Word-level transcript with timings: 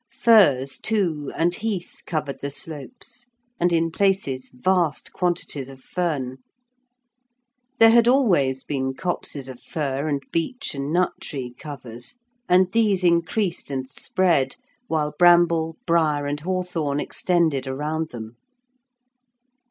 Furze, 0.09 0.79
too, 0.79 1.31
and 1.35 1.53
heath 1.53 2.01
covered 2.07 2.41
the 2.41 2.49
slopes, 2.49 3.27
and 3.59 3.71
in 3.71 3.91
places 3.91 4.49
vast 4.51 5.13
quantities 5.13 5.69
of 5.69 5.79
fern. 5.79 6.37
There 7.77 7.91
had 7.91 8.07
always 8.07 8.63
been 8.63 8.95
copses 8.95 9.47
of 9.47 9.61
fir 9.61 10.07
and 10.07 10.23
beech 10.31 10.73
and 10.73 10.91
nut 10.91 11.11
tree 11.21 11.53
covers, 11.55 12.17
and 12.49 12.71
these 12.71 13.03
increased 13.03 13.69
and 13.69 13.87
spread, 13.87 14.55
while 14.87 15.13
bramble, 15.19 15.77
briar, 15.85 16.25
and 16.25 16.39
hawthorn 16.39 16.99
extended 16.99 17.67
around 17.67 18.09
them. 18.09 18.37